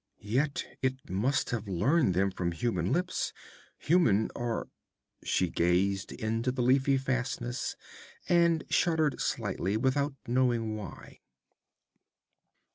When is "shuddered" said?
8.67-9.21